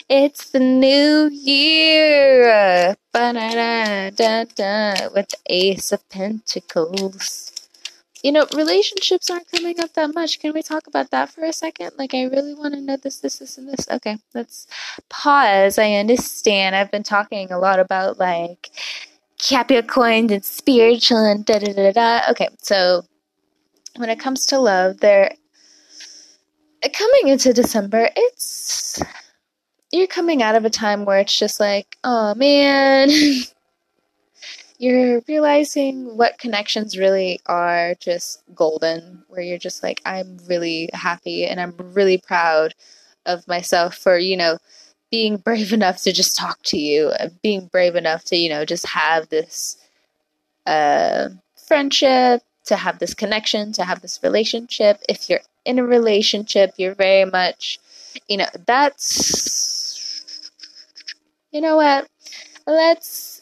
[0.10, 2.95] It's the new year.
[3.13, 7.52] Ba-da-da-da-da, with the Ace of Pentacles.
[8.24, 10.39] You know, relationships aren't coming up that much.
[10.39, 11.91] Can we talk about that for a second?
[11.98, 13.88] Like, I really want to know this, this, this, and this.
[13.89, 14.67] Okay, let's
[15.10, 15.78] pause.
[15.78, 16.76] I understand.
[16.76, 18.71] I've been talking a lot about like
[19.38, 22.21] Capricorn and spiritual and da da da da.
[22.32, 23.04] Okay, so
[23.98, 25.36] when it comes to love, there
[26.93, 29.00] coming into December, it's
[29.95, 33.10] you're coming out of a time where it's just like, oh man,
[34.77, 41.45] you're realizing what connections really are just golden, where you're just like, I'm really happy
[41.45, 42.75] and I'm really proud
[43.25, 44.58] of myself for, you know,
[45.12, 48.88] being brave enough to just talk to you, being brave enough to, you know, just
[48.88, 49.77] have this
[50.65, 54.99] uh, friendship, to have this connection, to have this relationship.
[55.08, 57.79] If you're in a relationship, you're very much,
[58.27, 59.75] you know, that's,
[61.56, 62.10] you know what?
[62.68, 63.41] Let's,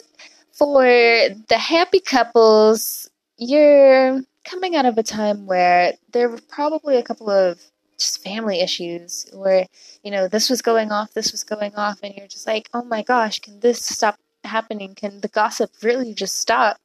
[0.52, 7.02] for the happy couples, you're coming out of a time where there were probably a
[7.02, 7.60] couple of
[7.98, 9.66] just family issues where,
[10.04, 12.84] you know, this was going off, this was going off, and you're just like, oh
[12.84, 14.94] my gosh, can this stop happening?
[14.94, 16.78] Can the gossip really just stop?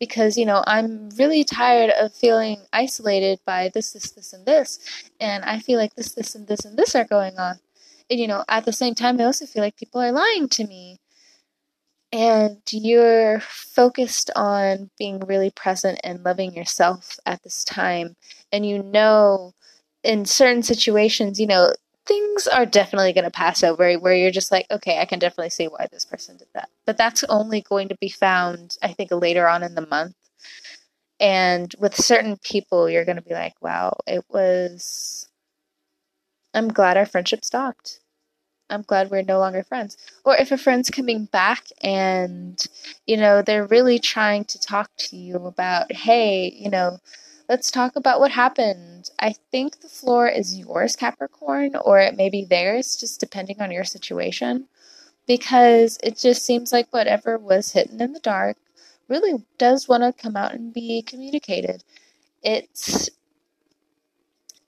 [0.00, 4.78] because you know i'm really tired of feeling isolated by this this this and this
[5.20, 7.58] and i feel like this this and this and this are going on
[8.10, 10.98] you know at the same time i also feel like people are lying to me
[12.10, 18.16] and you're focused on being really present and loving yourself at this time
[18.52, 19.52] and you know
[20.02, 21.72] in certain situations you know
[22.08, 25.50] things are definitely going to pass over where you're just like, okay, I can definitely
[25.50, 26.70] see why this person did that.
[26.86, 30.16] But that's only going to be found, I think, later on in the month.
[31.20, 35.27] And with certain people, you're going to be like, wow, it was.
[36.54, 38.00] I'm glad our friendship stopped.
[38.70, 39.96] I'm glad we're no longer friends.
[40.24, 42.62] Or if a friend's coming back and,
[43.06, 46.98] you know, they're really trying to talk to you about, hey, you know,
[47.48, 49.10] let's talk about what happened.
[49.20, 53.70] I think the floor is yours, Capricorn, or it may be theirs, just depending on
[53.70, 54.68] your situation.
[55.26, 58.56] Because it just seems like whatever was hidden in the dark
[59.08, 61.84] really does want to come out and be communicated.
[62.42, 63.08] It's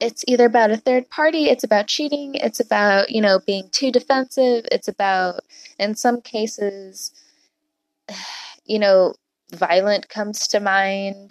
[0.00, 3.92] it's either about a third party, it's about cheating, it's about, you know, being too
[3.92, 5.40] defensive, it's about
[5.78, 7.12] in some cases
[8.66, 9.14] you know,
[9.52, 11.30] violent comes to mind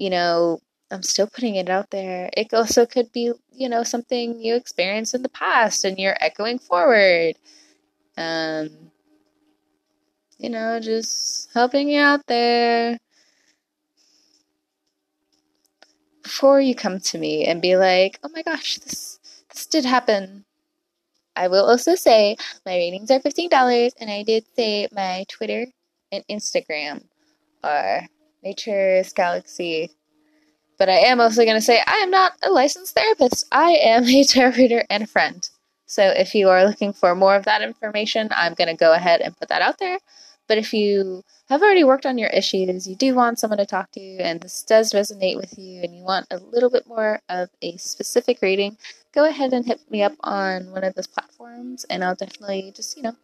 [0.00, 2.30] you know, I'm still putting it out there.
[2.36, 6.58] It also could be, you know, something you experienced in the past and you're echoing
[6.58, 7.36] forward.
[8.16, 8.70] Um,
[10.38, 12.98] you know, just helping you out there.
[16.30, 19.18] Before you come to me and be like, "Oh my gosh, this
[19.50, 20.44] this did happen."
[21.34, 25.66] I will also say my ratings are $15 and I did say my Twitter
[26.12, 27.02] and Instagram
[27.64, 28.06] are
[28.44, 29.90] Nature's Galaxy
[30.78, 33.44] but I am also going to say I am not a licensed therapist.
[33.52, 35.46] I am a tarot reader and a friend.
[35.86, 39.20] So if you are looking for more of that information, I'm going to go ahead
[39.20, 39.98] and put that out there.
[40.50, 43.92] But if you have already worked on your issues, you do want someone to talk
[43.92, 47.50] to, and this does resonate with you, and you want a little bit more of
[47.62, 48.76] a specific reading,
[49.12, 52.96] go ahead and hit me up on one of those platforms, and I'll definitely just,
[52.96, 53.16] you know,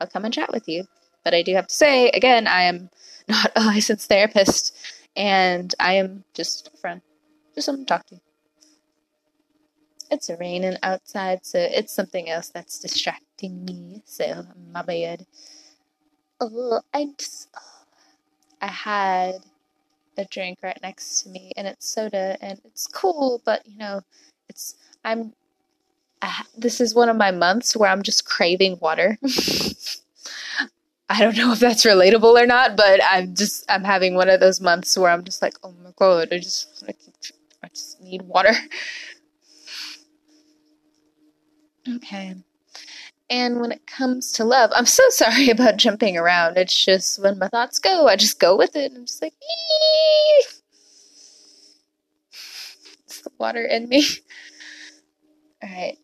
[0.00, 0.84] I'll come and chat with you.
[1.24, 2.88] But I do have to say, again, I am
[3.28, 4.74] not a licensed therapist
[5.14, 7.02] and I am just a friend,
[7.54, 8.20] just someone to talk to.
[10.10, 14.02] It's raining outside, so it's something else that's distracting me.
[14.06, 15.26] So my bad.
[16.42, 17.48] Oh, I just,
[18.60, 19.36] I had
[20.18, 24.00] a drink right next to me, and it's soda, and it's cool, but you know,
[24.48, 24.74] it's
[25.04, 25.34] I'm.
[26.20, 29.18] I, this is one of my months where I'm just craving water.
[31.08, 34.40] I don't know if that's relatable or not, but I'm just I'm having one of
[34.40, 36.94] those months where I'm just like, oh my god, I just I,
[37.64, 38.52] I just need water.
[41.88, 42.36] Okay.
[43.32, 46.58] And when it comes to love, I'm so sorry about jumping around.
[46.58, 48.92] It's just when my thoughts go, I just go with it.
[48.94, 50.44] I'm just like, Ee!
[53.06, 54.04] it's the water in me.
[55.62, 55.96] All right.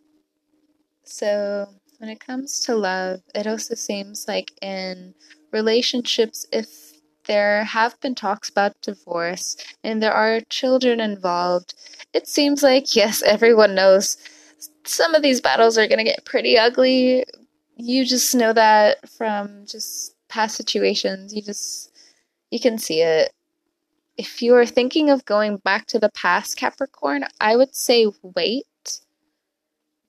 [1.05, 5.15] So when it comes to love, it also seems like in
[5.53, 6.95] relationships, if
[7.27, 11.75] there have been talks about divorce and there are children involved,
[12.15, 14.17] it seems like, yes, everyone knows
[14.85, 17.25] some of these battles are going to get pretty ugly.
[17.77, 21.35] You just know that from just past situations.
[21.35, 21.93] You just,
[22.51, 23.33] you can see it.
[24.17, 28.65] If you are thinking of going back to the past, Capricorn, I would say wait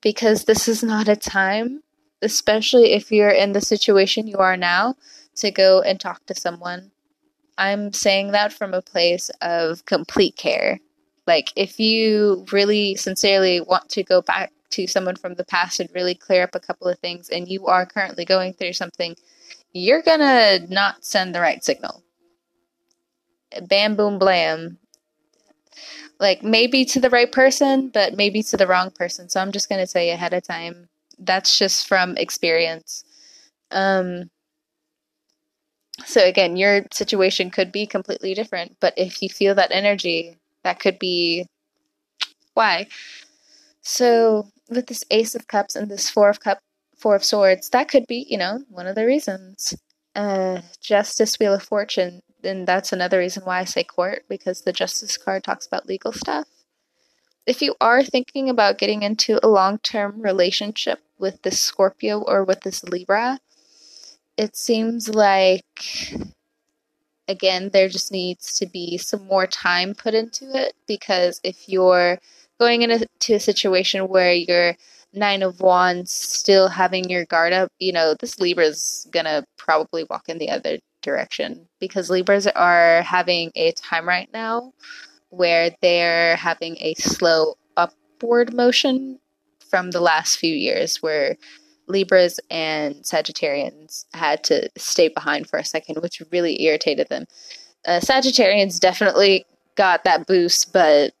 [0.00, 1.82] because this is not a time,
[2.22, 4.96] especially if you're in the situation you are now,
[5.36, 6.90] to go and talk to someone.
[7.56, 10.80] I'm saying that from a place of complete care.
[11.26, 15.90] Like, if you really sincerely want to go back to someone from the past and
[15.94, 19.16] really clear up a couple of things, and you are currently going through something,
[19.72, 22.02] you're gonna not send the right signal.
[23.68, 24.78] Bam, boom, blam
[26.20, 29.28] like maybe to the right person, but maybe to the wrong person.
[29.28, 30.88] So I'm just tell you ahead of time.
[31.18, 33.04] That's just from experience.
[33.70, 34.30] Um,
[36.04, 40.80] so again, your situation could be completely different, but if you feel that energy, that
[40.80, 41.46] could be
[42.54, 42.86] why.
[43.82, 46.58] So with this Ace of Cups and this Four of Cup,
[46.96, 49.74] Four of Swords, that could be, you know, one of the reasons.
[50.14, 54.72] Uh, Justice, Wheel of Fortune, and that's another reason why I say court because the
[54.72, 56.46] justice card talks about legal stuff.
[57.46, 62.44] If you are thinking about getting into a long term relationship with this Scorpio or
[62.44, 63.40] with this Libra,
[64.36, 66.14] it seems like,
[67.30, 72.18] again, there just needs to be some more time put into it because if you're
[72.58, 74.76] going into a situation where you're
[75.12, 80.28] Nine of Wands still having your guard up, you know, this Libra's gonna probably walk
[80.28, 84.72] in the other direction because Libras are having a time right now
[85.30, 89.18] where they're having a slow upward motion
[89.70, 91.36] from the last few years where
[91.90, 97.26] Libras and Sagittarians had to stay behind for a second, which really irritated them.
[97.86, 101.12] Uh, Sagittarians definitely got that boost, but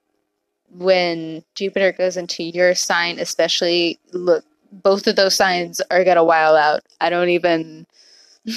[0.70, 6.56] when Jupiter goes into your sign, especially, look, both of those signs are gonna wild
[6.56, 6.82] out.
[7.00, 7.86] I don't even.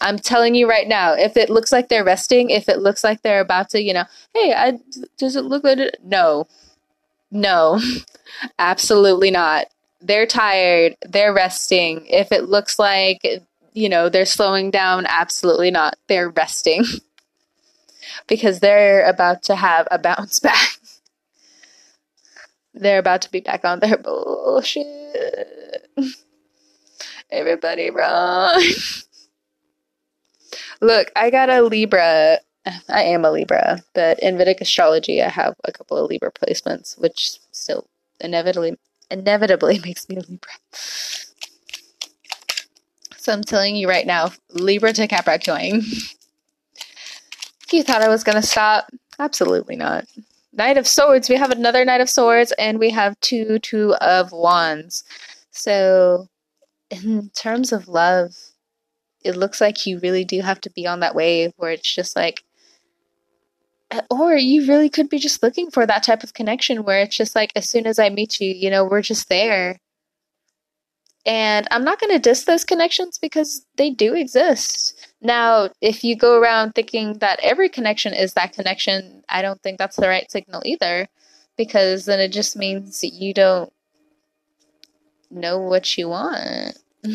[0.00, 3.22] I'm telling you right now, if it looks like they're resting, if it looks like
[3.22, 4.04] they're about to, you know,
[4.34, 4.78] hey, I,
[5.16, 5.96] does it look like it?
[6.02, 6.46] No.
[7.30, 7.80] No.
[8.58, 9.66] Absolutely not.
[10.00, 10.96] They're tired.
[11.02, 12.06] They're resting.
[12.06, 13.20] If it looks like,
[13.72, 15.96] you know, they're slowing down, absolutely not.
[16.08, 16.84] They're resting.
[18.26, 20.76] because they're about to have a bounce back.
[22.74, 24.86] they're about to be back on their bullshit.
[27.30, 28.60] Everybody run.
[30.80, 32.38] Look, I got a Libra.
[32.88, 36.98] I am a Libra, but in Vedic astrology, I have a couple of Libra placements,
[36.98, 37.86] which still
[38.20, 38.76] inevitably
[39.10, 40.50] inevitably makes me a Libra.
[43.16, 45.82] So I'm telling you right now, Libra to Capricorn.
[47.72, 48.90] you thought I was gonna stop,
[49.20, 50.06] Absolutely not.
[50.54, 51.28] Knight of Swords.
[51.28, 55.04] We have another Knight of Swords, and we have two Two of Wands.
[55.50, 56.28] So,
[56.90, 58.34] in terms of love,
[59.22, 62.16] it looks like you really do have to be on that wave where it's just
[62.16, 62.42] like,
[64.10, 67.34] or you really could be just looking for that type of connection where it's just
[67.34, 69.78] like, as soon as I meet you, you know, we're just there.
[71.26, 75.10] And I'm not going to diss those connections because they do exist.
[75.20, 79.78] Now, if you go around thinking that every connection is that connection, I don't think
[79.78, 81.08] that's the right signal either,
[81.58, 83.70] because then it just means you don't
[85.30, 86.78] know what you want.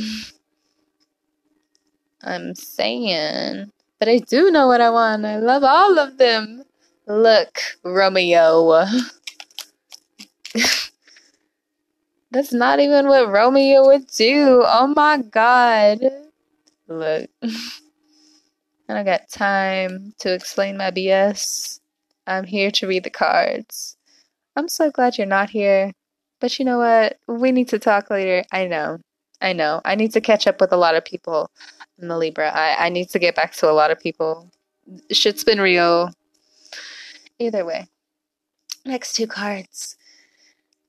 [2.22, 3.72] I'm saying.
[4.00, 5.26] But I do know what I want.
[5.26, 6.65] I love all of them.
[7.08, 8.86] Look, Romeo.
[12.32, 14.64] That's not even what Romeo would do.
[14.66, 16.00] Oh my god.
[16.88, 17.30] Look.
[17.44, 21.80] I don't got time to explain my BS.
[22.28, 23.98] I'm here to read the cards.
[24.56, 25.92] I'm so glad you're not here.
[26.40, 27.20] But you know what?
[27.28, 28.44] We need to talk later.
[28.52, 29.00] I know.
[29.42, 29.82] I know.
[29.86, 31.50] I need to catch up with a lot of people
[32.00, 32.50] in the Libra.
[32.50, 34.52] I, I need to get back to a lot of people.
[35.12, 36.12] Shit's been real.
[37.40, 37.88] Either way.
[38.86, 39.98] Next two cards.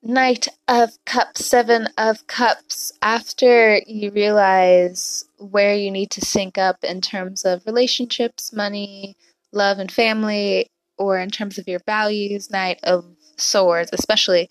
[0.02, 2.92] Knight of Cups, Seven of Cups.
[3.02, 9.16] After you realize where you need to sync up in terms of relationships, money,
[9.52, 13.04] love, and family, or in terms of your values, Knight of
[13.36, 14.48] Swords, especially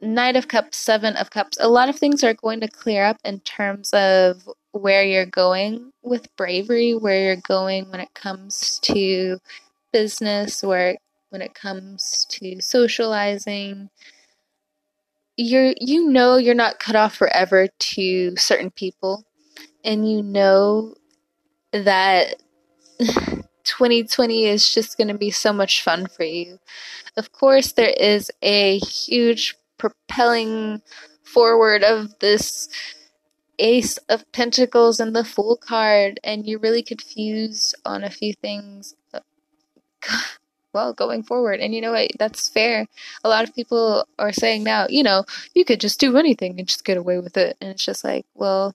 [0.00, 3.18] Knight of Cups, Seven of Cups, a lot of things are going to clear up
[3.24, 9.38] in terms of where you're going with bravery, where you're going when it comes to
[9.92, 10.96] business, where
[11.30, 13.90] when it comes to socializing,
[15.36, 19.24] you're you know you're not cut off forever to certain people
[19.84, 20.94] and you know
[21.72, 22.34] that
[23.64, 26.58] 2020 is just going to be so much fun for you.
[27.16, 30.82] Of course there is a huge propelling
[31.22, 32.68] forward of this
[33.60, 38.94] ace of pentacles and the fool card and you're really confused on a few things
[40.72, 41.60] well going forward.
[41.60, 42.10] And you know what?
[42.18, 42.86] That's fair.
[43.24, 46.68] A lot of people are saying now, you know, you could just do anything and
[46.68, 47.56] just get away with it.
[47.60, 48.74] And it's just like, well,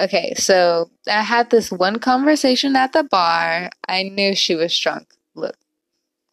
[0.00, 3.70] okay, so I had this one conversation at the bar.
[3.88, 5.14] I knew she was drunk.
[5.34, 5.56] Look,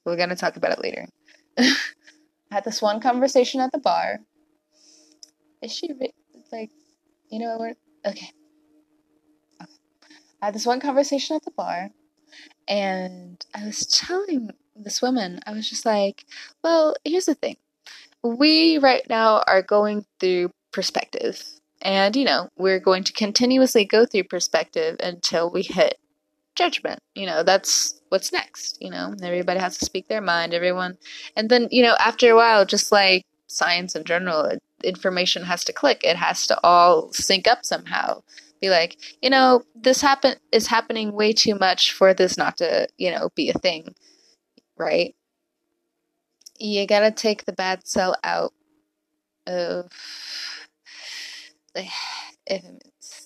[0.05, 1.07] we're going to talk about it later.
[1.57, 1.75] I
[2.51, 4.19] had this one conversation at the bar.
[5.61, 6.13] Is she re-
[6.51, 6.71] like,
[7.29, 7.55] you know?
[8.05, 8.31] Okay.
[9.61, 9.67] okay.
[10.41, 11.89] I had this one conversation at the bar,
[12.67, 14.51] and I was telling
[14.83, 16.25] this woman, I was just like,
[16.63, 17.57] well, here's the thing.
[18.23, 21.43] We right now are going through perspective.
[21.81, 25.97] And, you know, we're going to continuously go through perspective until we hit
[26.55, 26.99] judgment.
[27.15, 28.77] You know, that's what's next.
[28.81, 30.97] You know, everybody has to speak their mind, everyone.
[31.37, 34.51] And then, you know, after a while, just like science in general,
[34.83, 38.21] information has to click, it has to all sync up somehow.
[38.61, 42.89] Be like, you know, this happen is happening way too much for this not to,
[42.97, 43.95] you know, be a thing
[44.79, 45.15] right?
[46.57, 48.53] You gotta take the bad cell out
[49.45, 49.91] of
[51.75, 52.63] if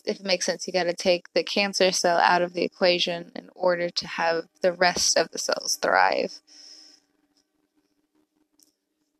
[0.05, 3.49] if it makes sense, you gotta take the cancer cell out of the equation in
[3.55, 6.41] order to have the rest of the cells thrive.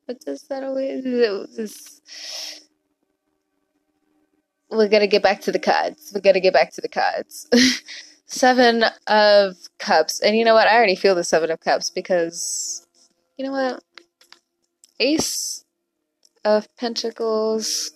[0.06, 1.04] But does that always?
[1.04, 2.02] This,
[4.70, 6.12] we gotta get back to the cards.
[6.14, 7.48] We gotta get back to the cards.
[8.34, 10.20] Seven of Cups.
[10.20, 10.68] And you know what?
[10.68, 12.88] I already feel the Seven of Cups because,
[13.38, 13.84] you know what?
[15.00, 15.64] Ace
[16.44, 17.92] of Pentacles,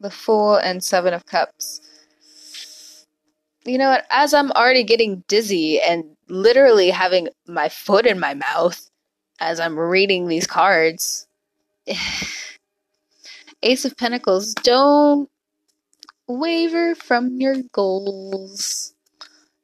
[0.00, 1.82] the Fool, and Seven of Cups.
[3.66, 4.06] You know what?
[4.10, 8.90] As I'm already getting dizzy and literally having my foot in my mouth
[9.40, 11.26] as I'm reading these cards,
[13.62, 15.28] Ace of Pentacles, don't
[16.26, 18.91] waver from your goals.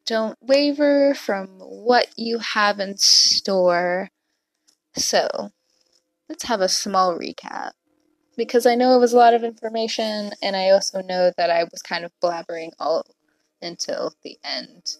[0.08, 4.08] Don't waver from what you have in store.
[4.96, 5.50] So,
[6.30, 7.72] let's have a small recap.
[8.34, 11.64] Because I know it was a lot of information, and I also know that I
[11.64, 13.04] was kind of blabbering all
[13.60, 14.96] until the end.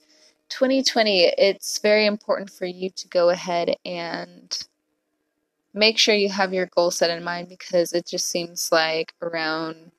[0.51, 4.59] 2020, it's very important for you to go ahead and
[5.73, 9.91] make sure you have your goal set in mind because it just seems like around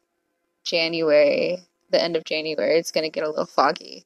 [0.63, 1.57] January,
[1.89, 4.05] the end of January, it's going to get a little foggy.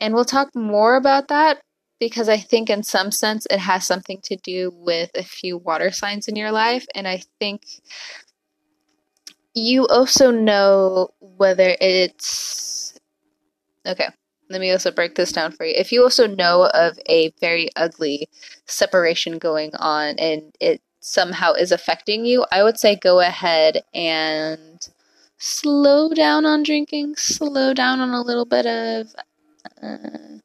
[0.00, 1.60] And we'll talk more about that
[1.98, 5.90] because I think, in some sense, it has something to do with a few water
[5.90, 6.86] signs in your life.
[6.94, 7.62] And I think
[9.54, 12.98] you also know whether it's.
[13.86, 14.08] Okay,
[14.48, 15.74] let me also break this down for you.
[15.76, 18.28] If you also know of a very ugly
[18.66, 24.86] separation going on and it somehow is affecting you, I would say go ahead and
[25.38, 29.14] slow down on drinking, slow down on a little bit of
[29.82, 30.38] uh,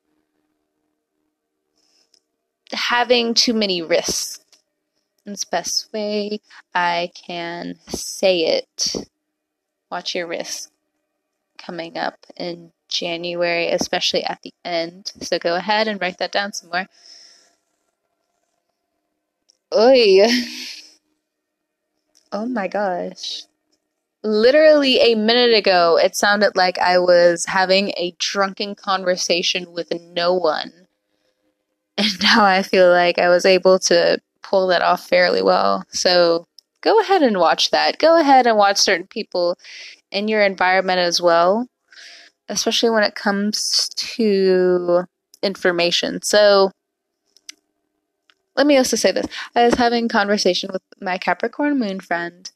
[2.74, 4.39] having too many risks.
[5.26, 6.39] It's the best way
[6.74, 8.95] I can say it.
[9.89, 10.72] Watch your risks
[11.57, 15.11] coming up in January, especially at the end.
[15.22, 16.88] So go ahead and write that down some more.
[19.74, 20.28] Oi.
[22.32, 23.43] Oh my gosh.
[24.26, 30.34] Literally a minute ago, it sounded like I was having a drunken conversation with no
[30.34, 30.71] one.
[31.97, 35.86] And now I feel like I was able to pull that off fairly well.
[35.91, 36.45] So
[36.82, 37.99] go ahead and watch that.
[37.99, 39.57] Go ahead and watch certain people
[40.11, 41.69] in your environment as well
[42.49, 45.03] especially when it comes to
[45.41, 46.21] information.
[46.21, 46.71] So
[48.55, 49.28] let me also say this.
[49.55, 52.49] I was having conversation with my Capricorn moon friend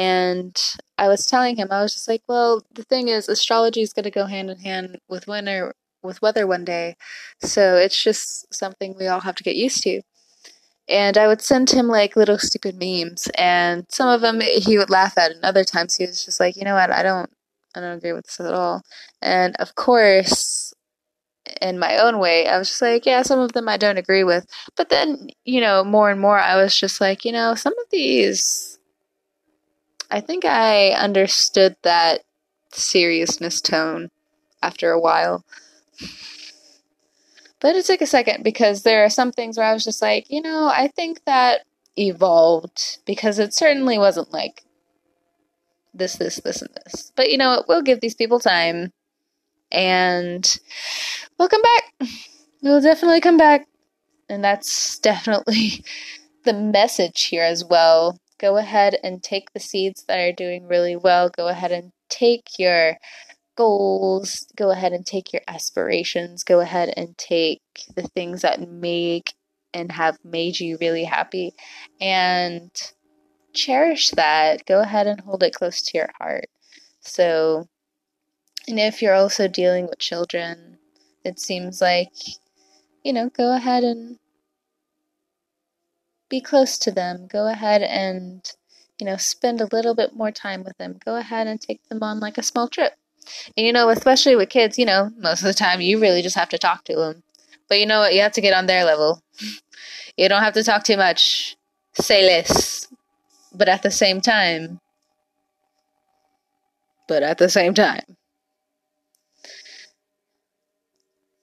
[0.00, 0.58] and
[0.98, 4.04] I was telling him I was just like, well, the thing is astrology is going
[4.04, 6.96] to go hand in hand with winter with weather one day.
[7.42, 10.00] So it's just something we all have to get used to.
[10.88, 14.90] And I would send him like little stupid memes and some of them he would
[14.90, 16.90] laugh at and other times he was just like, "You know what?
[16.90, 17.30] I don't
[17.76, 18.82] I don't agree with this at all.
[19.22, 20.72] And of course,
[21.62, 24.24] in my own way, I was just like, yeah, some of them I don't agree
[24.24, 24.46] with.
[24.76, 27.86] But then, you know, more and more, I was just like, you know, some of
[27.90, 28.78] these,
[30.10, 32.22] I think I understood that
[32.72, 34.10] seriousness tone
[34.62, 35.44] after a while.
[37.60, 40.30] But it took a second because there are some things where I was just like,
[40.30, 41.60] you know, I think that
[41.96, 44.64] evolved because it certainly wasn't like
[45.92, 47.12] this, this, this, and this.
[47.14, 47.68] But you know what?
[47.68, 48.92] We'll give these people time
[49.70, 50.58] and
[51.38, 52.10] we'll come back.
[52.62, 53.66] We'll definitely come back.
[54.28, 55.84] And that's definitely
[56.44, 58.18] the message here as well.
[58.40, 61.28] Go ahead and take the seeds that are doing really well.
[61.28, 62.96] Go ahead and take your
[63.56, 64.46] goals.
[64.56, 66.42] Go ahead and take your aspirations.
[66.42, 67.60] Go ahead and take
[67.94, 69.34] the things that make
[69.74, 71.52] and have made you really happy
[72.00, 72.70] and
[73.52, 74.64] cherish that.
[74.64, 76.46] Go ahead and hold it close to your heart.
[77.00, 77.68] So,
[78.66, 80.78] and if you're also dealing with children,
[81.24, 82.12] it seems like,
[83.04, 84.18] you know, go ahead and
[86.30, 87.26] be close to them.
[87.30, 88.50] Go ahead and,
[88.98, 90.98] you know, spend a little bit more time with them.
[91.04, 92.94] Go ahead and take them on like a small trip.
[93.56, 96.36] And, you know, especially with kids, you know, most of the time you really just
[96.36, 97.22] have to talk to them.
[97.68, 98.14] But you know what?
[98.14, 99.22] You have to get on their level.
[100.16, 101.56] You don't have to talk too much.
[101.94, 102.88] Say less
[103.52, 104.80] but at the same time,
[107.08, 108.16] but at the same time.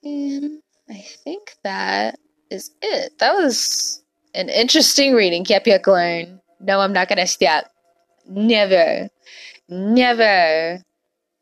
[0.03, 2.17] And I think that
[2.49, 3.19] is it.
[3.19, 4.03] That was
[4.38, 6.39] an interesting reading, Capricorn.
[6.59, 7.65] No, I'm not gonna stop.
[8.29, 9.09] Never.
[9.67, 10.79] Never.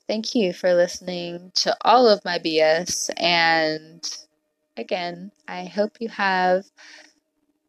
[0.07, 3.09] Thank you for listening to all of my BS.
[3.17, 4.01] And
[4.77, 6.65] again, I hope you have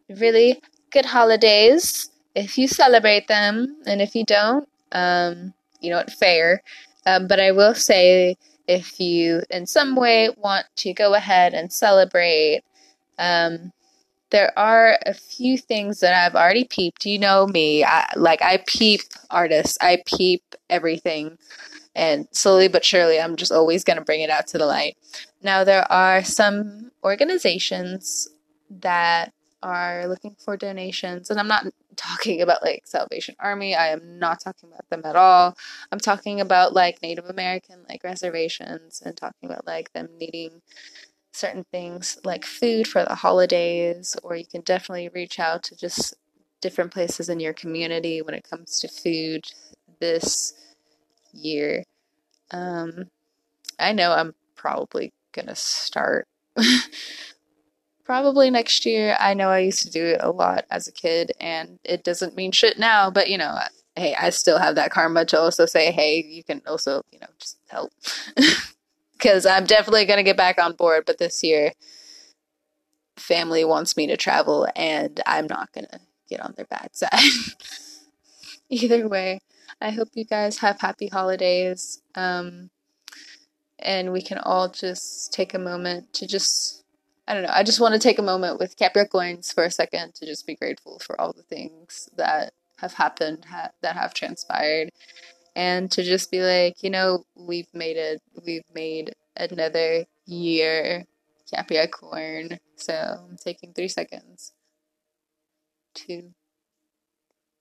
[0.08, 0.60] really
[0.92, 6.62] good holidays if you celebrate them, and if you don't, um, you know, it's fair.
[7.06, 8.36] Um, but I will say,
[8.68, 12.62] if you in some way want to go ahead and celebrate,
[13.18, 13.72] um,
[14.36, 17.06] there are a few things that I've already peeped.
[17.06, 21.38] You know me, I, like I peep artists, I peep everything,
[21.94, 24.98] and slowly but surely, I'm just always going to bring it out to the light.
[25.42, 28.28] Now, there are some organizations
[28.68, 29.32] that
[29.62, 31.64] are looking for donations, and I'm not
[31.96, 33.74] talking about like Salvation Army.
[33.74, 35.56] I am not talking about them at all.
[35.90, 40.60] I'm talking about like Native American like reservations and talking about like them needing
[41.36, 46.14] certain things like food for the holidays, or you can definitely reach out to just
[46.60, 49.44] different places in your community when it comes to food
[50.00, 50.54] this
[51.32, 51.84] year.
[52.50, 53.06] Um,
[53.78, 56.26] I know I'm probably gonna start
[58.04, 59.16] probably next year.
[59.20, 62.36] I know I used to do it a lot as a kid, and it doesn't
[62.36, 63.58] mean shit now, but you know,
[63.96, 67.28] hey, I still have that karma to also say, hey, you can also, you know,
[67.38, 67.92] just help.
[69.16, 71.72] Because I'm definitely going to get back on board, but this year,
[73.16, 77.10] family wants me to travel, and I'm not going to get on their bad side.
[78.68, 79.40] Either way,
[79.80, 82.02] I hope you guys have happy holidays.
[82.14, 82.70] Um,
[83.78, 86.82] and we can all just take a moment to just
[87.28, 87.50] I don't know.
[87.52, 90.54] I just want to take a moment with Capricorns for a second to just be
[90.54, 94.90] grateful for all the things that have happened, ha- that have transpired,
[95.56, 98.20] and to just be like, you know, we've made it.
[98.44, 101.04] We've made another year,
[101.52, 102.58] Capricorn.
[102.76, 104.52] So I'm taking three seconds.
[105.94, 106.34] Two,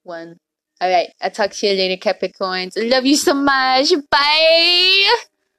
[0.03, 0.35] one.
[0.81, 1.07] All right.
[1.21, 2.73] I'll talk to you later, Capricorns.
[2.75, 3.93] Love you so much.
[4.11, 5.15] Bye.